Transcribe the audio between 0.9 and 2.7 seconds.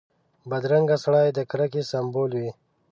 سړی د کرکې سمبول وي